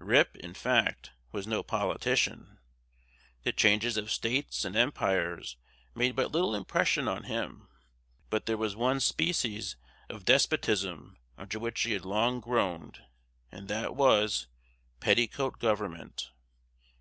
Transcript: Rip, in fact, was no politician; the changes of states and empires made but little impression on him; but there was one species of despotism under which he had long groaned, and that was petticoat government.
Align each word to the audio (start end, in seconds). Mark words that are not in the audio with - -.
Rip, 0.00 0.34
in 0.34 0.54
fact, 0.54 1.12
was 1.30 1.46
no 1.46 1.62
politician; 1.62 2.58
the 3.44 3.52
changes 3.52 3.96
of 3.96 4.10
states 4.10 4.64
and 4.64 4.74
empires 4.74 5.56
made 5.94 6.16
but 6.16 6.32
little 6.32 6.56
impression 6.56 7.06
on 7.06 7.22
him; 7.22 7.68
but 8.28 8.46
there 8.46 8.56
was 8.56 8.74
one 8.74 8.98
species 8.98 9.76
of 10.08 10.24
despotism 10.24 11.16
under 11.38 11.60
which 11.60 11.80
he 11.82 11.92
had 11.92 12.04
long 12.04 12.40
groaned, 12.40 13.04
and 13.52 13.68
that 13.68 13.94
was 13.94 14.48
petticoat 14.98 15.60
government. 15.60 16.32